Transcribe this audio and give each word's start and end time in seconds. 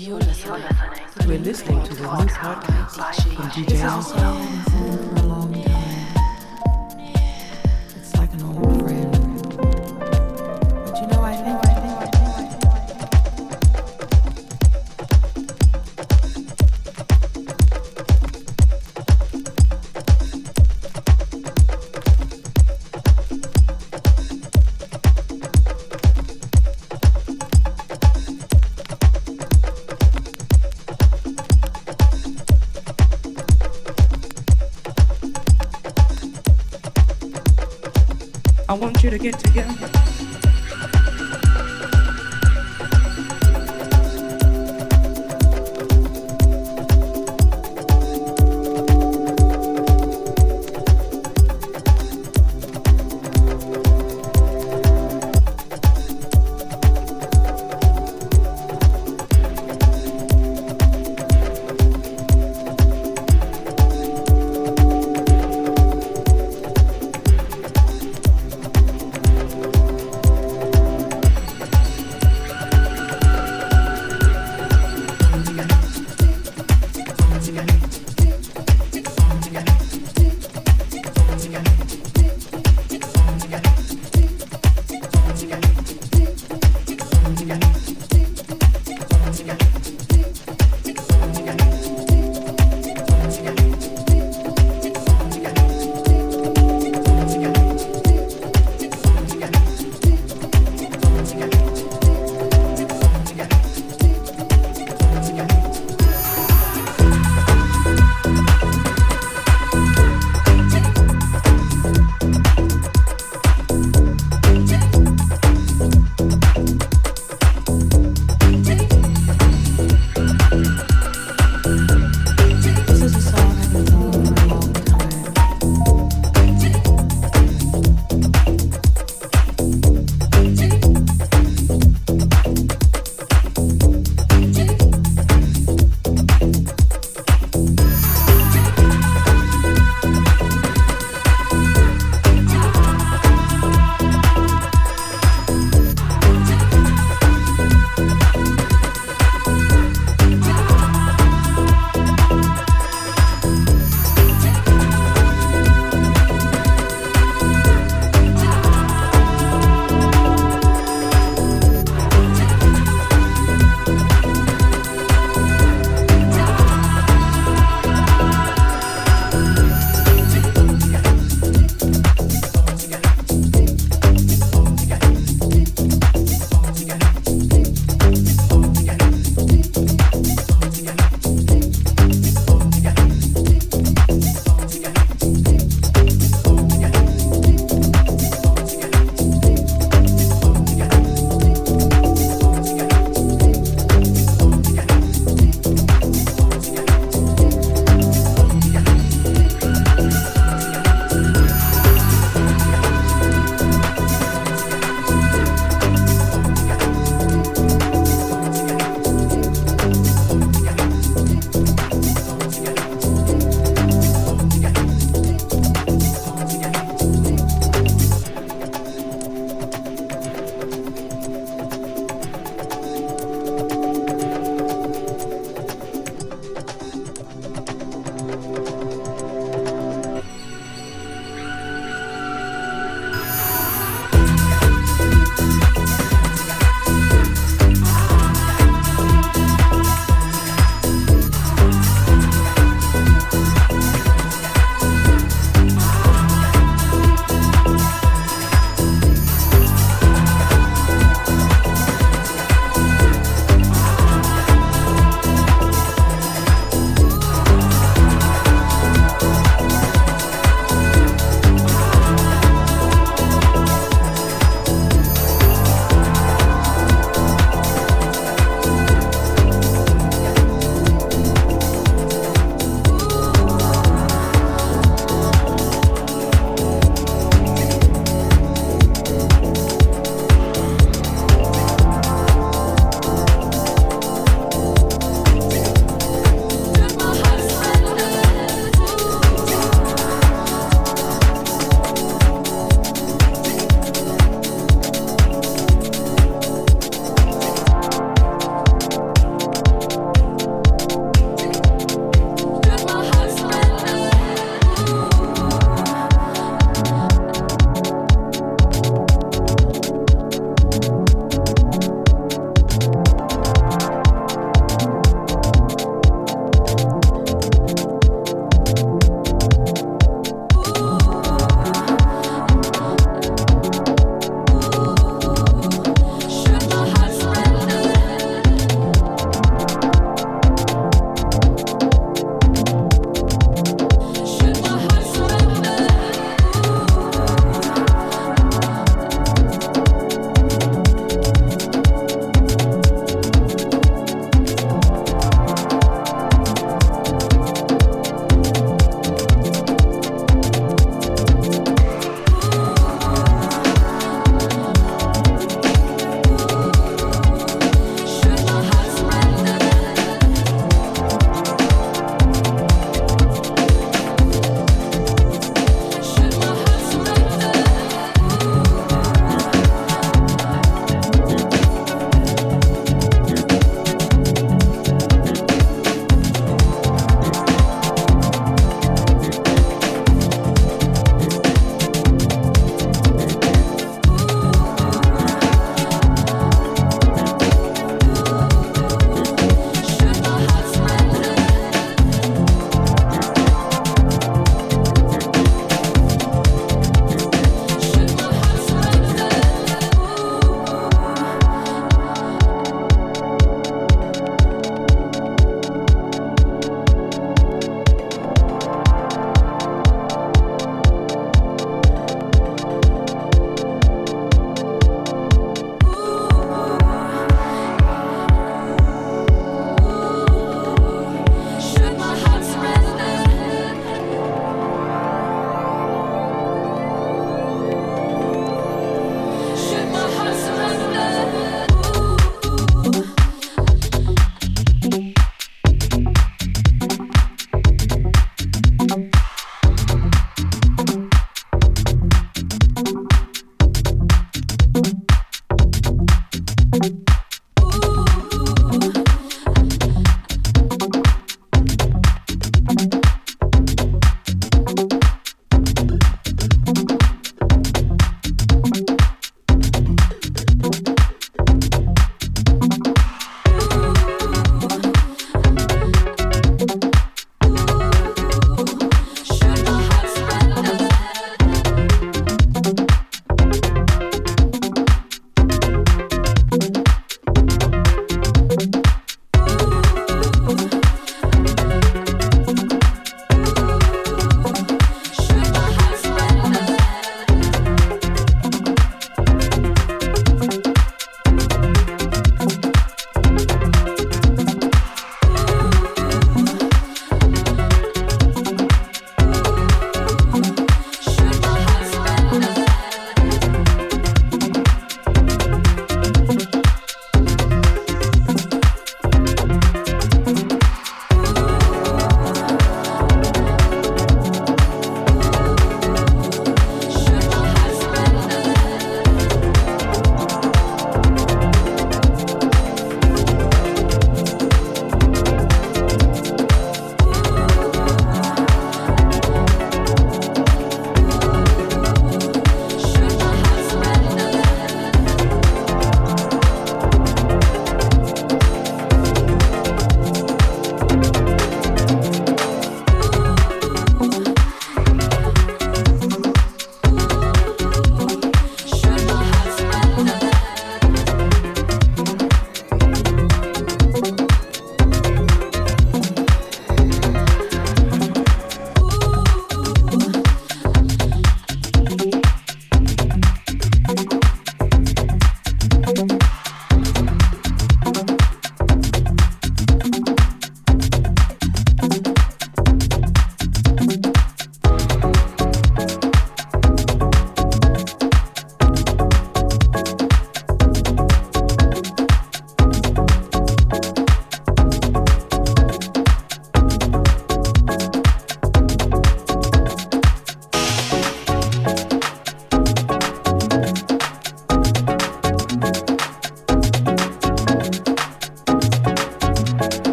You're 0.00 0.18
listening. 0.18 0.62
We're 1.26 1.38
listening 1.40 1.82
to 1.84 1.94
the 1.94 2.04
new 2.04 2.26
podcast 2.28 3.34
from 3.34 3.50
DJ 3.50 3.80
Alpha. 3.80 5.49
You 39.02 39.08
to 39.08 39.18
get 39.18 39.38
together. 39.38 40.09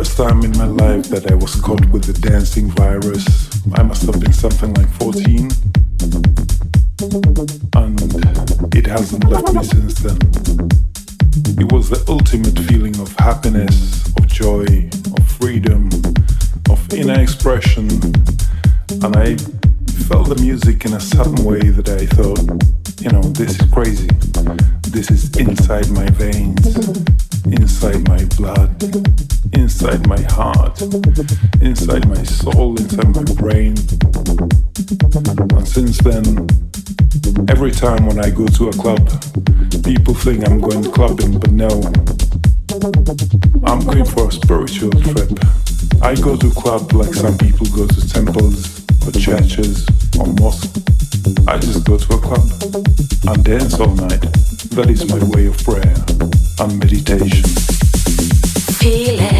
First 0.00 0.16
time 0.16 0.42
in 0.44 0.56
my 0.56 0.64
life 0.64 1.10
that 1.10 1.30
I 1.30 1.34
was 1.34 1.56
caught 1.56 1.84
with 1.90 2.04
the 2.04 2.14
dancing 2.26 2.70
virus. 2.70 3.26
I 3.74 3.82
must 3.82 4.06
have 4.06 4.18
been 4.18 4.32
something 4.32 4.72
like 4.72 4.88
14. 4.94 5.50
And 7.76 8.00
it 8.74 8.86
hasn't 8.86 9.24
left 9.24 9.52
me 9.52 9.62
since 9.62 10.00
then. 10.00 10.16
It 11.60 11.70
was 11.70 11.90
the 11.90 12.02
ultimate 12.08 12.58
feeling 12.60 12.98
of 12.98 13.14
happiness, 13.18 14.06
of 14.16 14.26
joy, 14.26 14.88
of 15.18 15.28
freedom, 15.36 15.90
of 16.70 16.80
inner 16.94 17.20
expression. 17.20 17.90
And 19.04 19.12
I 19.14 19.36
felt 20.08 20.30
the 20.30 20.38
music 20.40 20.86
in 20.86 20.94
a 20.94 21.00
sudden 21.00 21.44
way 21.44 21.60
that 21.60 21.90
I 21.90 22.06
thought, 22.06 22.40
you 23.02 23.10
know, 23.10 23.20
this 23.36 23.60
is 23.60 23.70
crazy. 23.70 24.08
This 24.88 25.10
is 25.10 25.36
inside 25.36 25.90
my 25.90 26.08
veins 26.08 27.29
to 38.60 38.68
a 38.68 38.72
club. 38.72 39.08
People 39.84 40.12
think 40.12 40.46
I'm 40.46 40.60
going 40.60 40.82
to 40.82 40.90
clubbing, 40.90 41.38
but 41.38 41.50
no. 41.50 41.68
I'm 43.64 43.80
going 43.80 44.04
for 44.04 44.28
a 44.28 44.32
spiritual 44.32 44.90
trip. 44.90 45.30
I 46.02 46.14
go 46.14 46.36
to 46.36 46.50
club 46.50 46.92
like 46.92 47.14
some 47.14 47.38
people 47.38 47.66
go 47.74 47.86
to 47.86 48.08
temples 48.08 48.84
or 49.06 49.12
churches 49.12 49.86
or 50.18 50.26
mosques. 50.26 50.68
I 51.48 51.56
just 51.56 51.86
go 51.86 51.96
to 51.96 52.14
a 52.14 52.20
club 52.20 52.50
and 53.28 53.44
dance 53.44 53.80
all 53.80 53.94
night. 53.94 54.49
That 54.70 54.88
is 54.88 55.04
my 55.10 55.18
way 55.30 55.46
of 55.46 55.58
prayer 55.64 55.94
and 56.60 56.78
meditation. 56.78 57.42
Feel 58.78 59.18
it. 59.18 59.32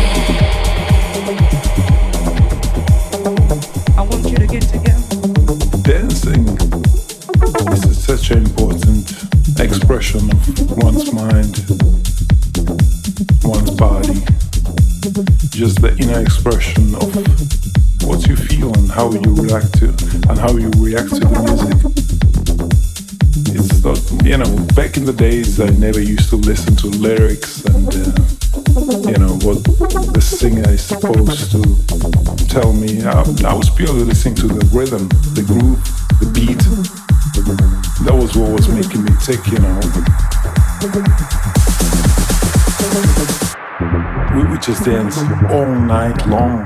I 3.96 4.02
want 4.02 4.28
you 4.28 4.36
to 4.36 4.46
get 4.48 4.62
together. 4.62 5.06
Dancing 5.82 6.48
is 7.72 8.04
such 8.04 8.32
an 8.32 8.38
important 8.38 9.06
expression 9.60 10.30
of 10.30 10.76
one's 10.82 11.12
mind, 11.12 11.62
one's 13.44 13.70
body, 13.70 14.26
just 15.50 15.80
the 15.80 15.96
inner 16.00 16.20
expression 16.20 16.94
of 16.96 17.14
what 18.04 18.26
you 18.26 18.34
feel 18.34 18.74
and 18.74 18.90
how 18.90 19.12
you 19.12 19.32
react 19.34 19.78
to 19.78 19.88
and 20.28 20.38
how 20.38 20.50
you 20.56 20.70
react 20.76 21.10
to 21.10 21.20
the 21.20 21.38
music. 21.46 22.19
You 24.24 24.36
know, 24.36 24.56
back 24.74 24.96
in 24.96 25.04
the 25.04 25.14
days 25.16 25.60
I 25.60 25.70
never 25.70 26.00
used 26.00 26.30
to 26.30 26.36
listen 26.36 26.76
to 26.76 26.86
lyrics 26.88 27.64
and 27.64 27.88
uh, 27.88 29.10
you 29.10 29.18
know 29.18 29.34
what 29.44 29.64
the 30.14 30.20
singer 30.20 30.68
is 30.70 30.82
supposed 30.82 31.50
to 31.52 31.60
tell 32.46 32.72
me. 32.72 33.02
I, 33.02 33.20
I 33.44 33.54
was 33.54 33.68
purely 33.70 34.04
listening 34.04 34.36
to 34.36 34.46
the 34.46 34.64
rhythm, 34.72 35.08
the 35.34 35.42
groove, 35.42 35.82
the 36.20 36.30
beat 36.32 36.60
that 38.04 38.14
was 38.14 38.34
what 38.36 38.52
was 38.52 38.68
making 38.68 39.04
me 39.04 39.12
tick, 39.20 39.44
you 39.46 39.58
know. 39.58 39.80
We 44.34 44.48
would 44.48 44.62
just 44.62 44.84
dance 44.84 45.18
all 45.50 45.66
night 45.66 46.26
long, 46.26 46.64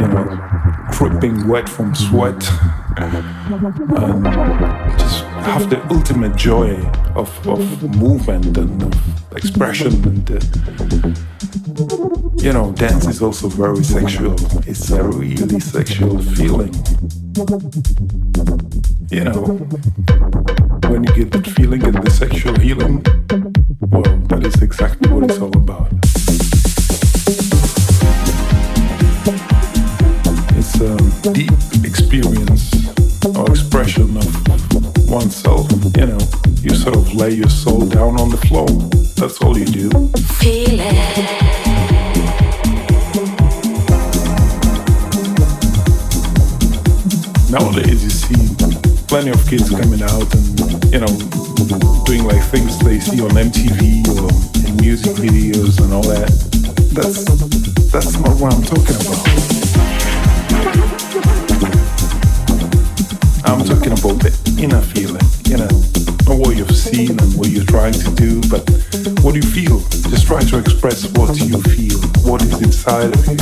you 0.00 0.08
know, 0.08 0.88
dripping 0.90 1.46
wet 1.46 1.68
from 1.68 1.94
sweat, 1.94 2.42
and 2.96 4.24
just 4.98 5.24
have 5.44 5.68
the 5.70 5.80
ultimate 5.90 6.36
joy 6.36 6.74
of, 7.14 7.48
of 7.48 7.82
movement 7.96 8.56
and 8.56 8.82
of 8.82 9.36
expression. 9.36 9.92
And 10.04 10.30
uh, 10.30 10.40
you 12.36 12.52
know, 12.52 12.72
dance 12.72 13.06
is 13.06 13.22
also 13.22 13.48
very 13.48 13.82
sexual. 13.82 14.34
It's 14.66 14.90
a 14.90 15.02
really 15.02 15.60
sexual 15.60 16.22
feeling. 16.22 16.74
You 19.10 19.24
know, 19.24 19.42
when 20.88 21.04
you 21.04 21.12
get 21.14 21.32
that 21.32 21.52
feeling 21.56 21.84
and 21.84 21.94
the 21.94 22.10
sexual 22.10 22.58
healing, 22.58 23.04
well, 23.80 24.02
that 24.28 24.46
is 24.46 24.62
exactly 24.62 25.10
what 25.10 25.24
it's 25.24 25.38
all 25.38 25.56
about. 25.56 25.92
It's 30.56 30.80
a 30.80 31.32
deep 31.32 31.84
experience 31.84 32.63
oneself. 35.14 35.70
You 35.96 36.06
know, 36.06 36.18
you 36.60 36.74
sort 36.74 36.96
of 36.96 37.14
lay 37.14 37.30
your 37.30 37.48
soul 37.48 37.86
down 37.86 38.18
on 38.18 38.30
the 38.30 38.36
floor. 38.48 38.66
That's 39.14 39.40
all 39.40 39.56
you 39.56 39.64
do. 39.64 39.88
Feel 40.42 40.80
it. 40.80 41.14
Nowadays, 47.48 48.02
you 48.02 48.10
see 48.10 48.42
plenty 49.06 49.30
of 49.30 49.46
kids 49.48 49.70
coming 49.70 50.02
out 50.02 50.34
and 50.34 50.92
you 50.92 50.98
know, 50.98 51.14
doing 52.04 52.24
like 52.24 52.42
things 52.50 52.76
they 52.80 52.98
see 52.98 53.20
on 53.20 53.30
MTV 53.30 54.02
or 54.18 54.30
in 54.66 54.76
music 54.78 55.14
videos 55.14 55.80
and 55.80 55.94
all 55.94 56.02
that. 56.02 56.30
That's 56.92 57.24
that's 57.92 58.18
not 58.18 58.34
what 58.40 58.52
I'm 58.52 58.62
talking 58.62 58.96
about. 58.96 59.43
I'm 63.54 63.64
talking 63.64 63.92
about 63.92 64.18
the 64.18 64.34
inner 64.58 64.82
feeling, 64.82 65.22
you 65.46 65.56
know, 65.56 65.70
not 66.26 66.42
what 66.42 66.56
you've 66.56 66.74
seen 66.74 67.10
and 67.10 67.38
what 67.38 67.50
you're 67.50 67.64
trying 67.64 67.92
to 67.92 68.10
do, 68.10 68.42
but 68.50 68.66
what 69.22 69.30
do 69.30 69.38
you 69.38 69.46
feel. 69.46 69.78
Just 70.10 70.26
try 70.26 70.42
to 70.42 70.58
express 70.58 71.06
what 71.14 71.38
you 71.38 71.62
feel, 71.62 72.02
what 72.26 72.42
is 72.42 72.60
inside 72.60 73.14
of 73.14 73.22
you. 73.30 73.38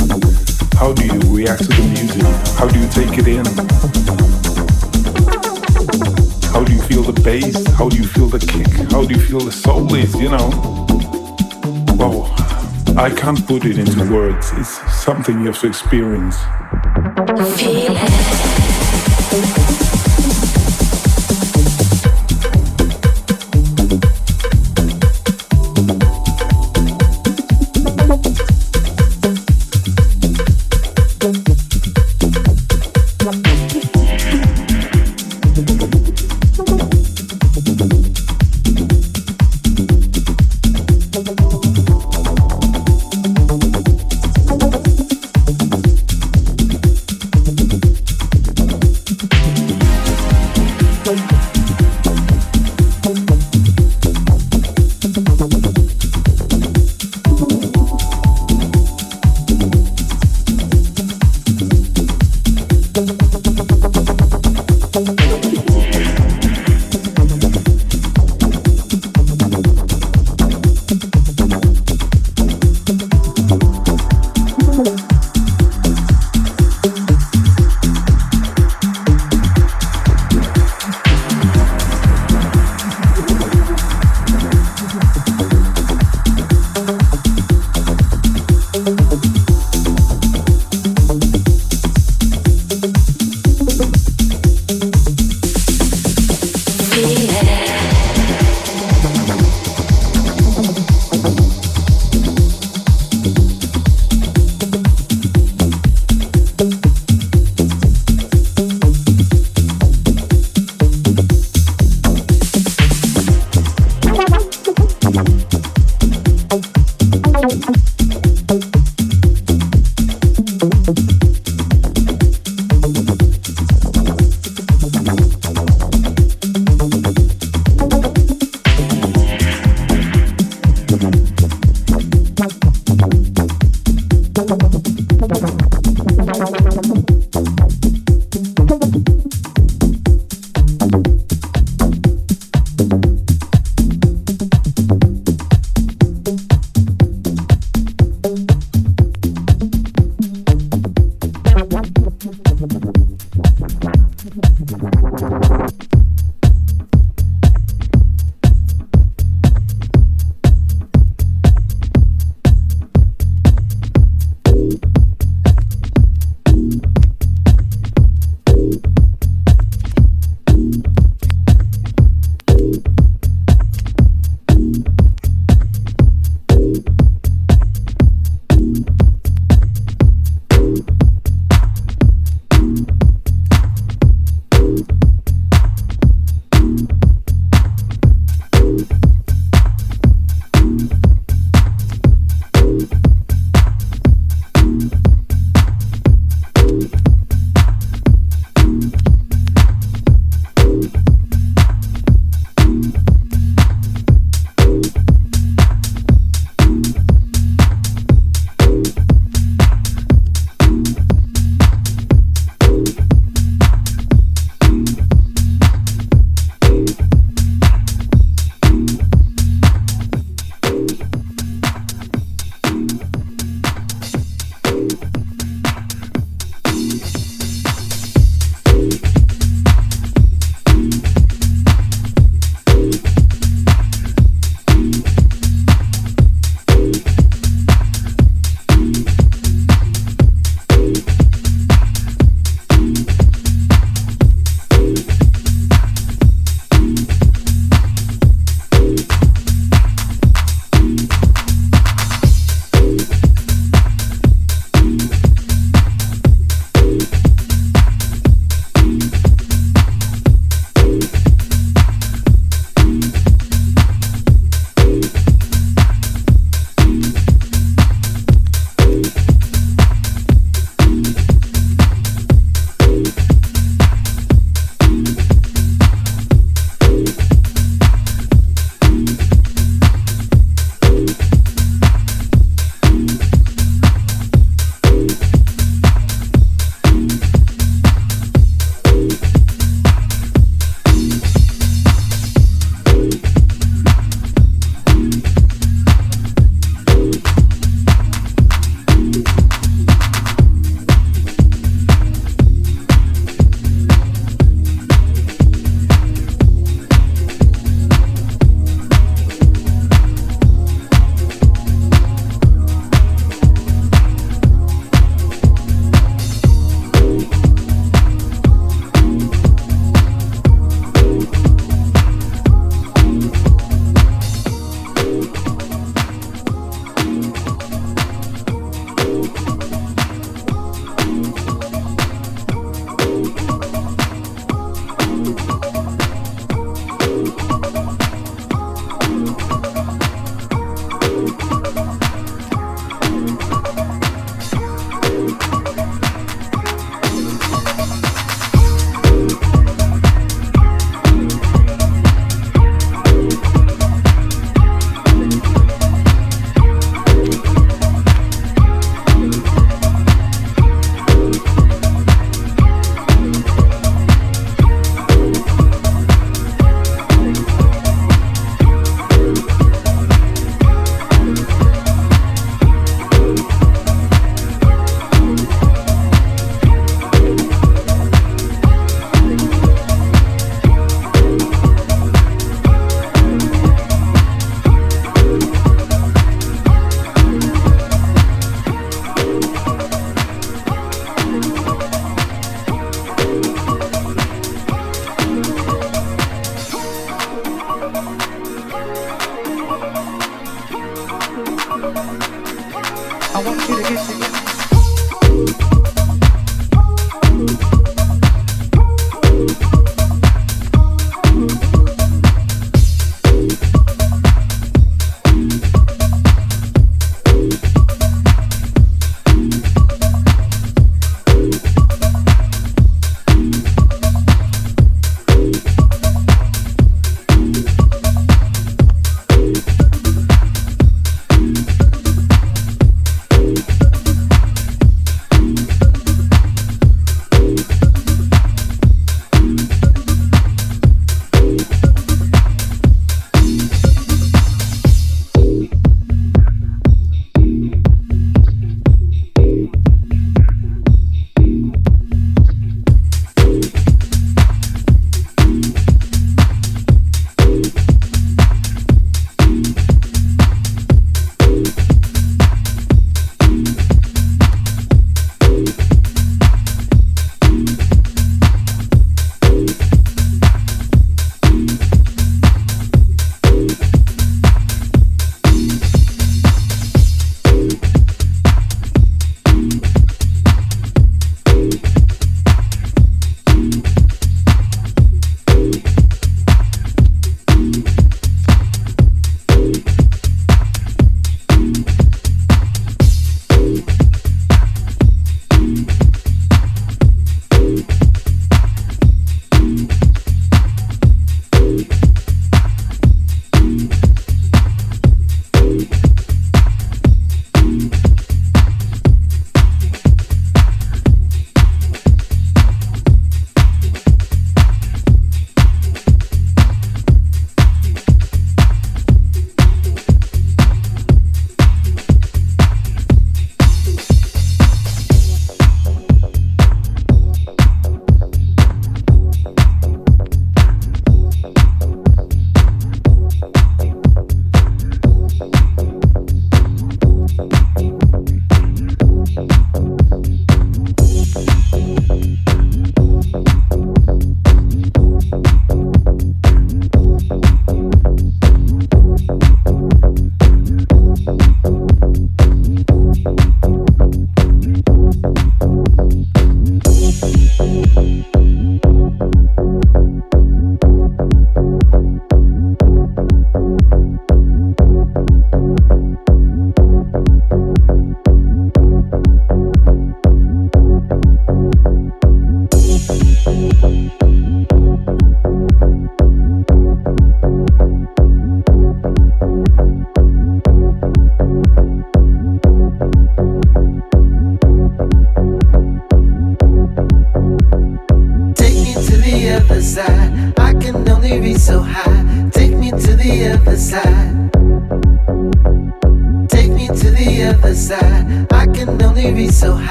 How 0.77 0.93
do 0.93 1.03
you 1.03 1.17
react 1.33 1.63
to 1.63 1.69
the 1.73 1.81
music? 1.97 2.21
How 2.61 2.69
do 2.69 2.77
you 2.77 2.87
take 2.93 3.17
it 3.17 3.27
in? 3.27 3.43
How 6.53 6.63
do 6.63 6.71
you 6.71 6.81
feel 6.83 7.01
the 7.01 7.19
bass? 7.23 7.65
How 7.73 7.89
do 7.89 7.97
you 7.97 8.05
feel 8.05 8.27
the 8.27 8.37
kick? 8.37 8.69
How 8.91 9.03
do 9.03 9.15
you 9.15 9.19
feel 9.19 9.39
the 9.39 9.51
soul 9.51 9.91
is, 9.95 10.13
you 10.13 10.29
know? 10.29 10.53
Well, 11.97 12.29
I 12.95 13.09
can't 13.09 13.43
put 13.47 13.65
it 13.65 13.79
into 13.79 14.05
words. 14.13 14.51
It's 14.57 14.77
something 14.93 15.39
you 15.39 15.47
have 15.47 15.59
to 15.61 15.67
experience. 15.67 16.37
Feel 17.57 17.97
it. 17.97 19.72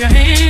your 0.00 0.08
hand 0.08 0.49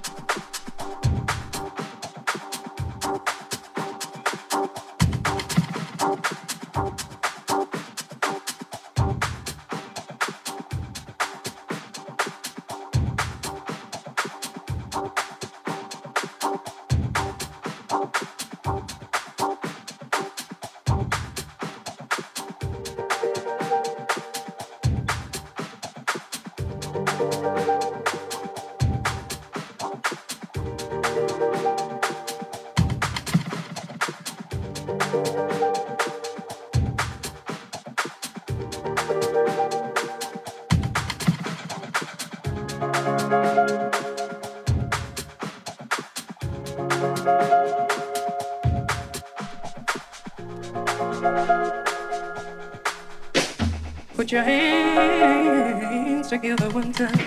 Together 56.81 57.05
one 57.05 57.20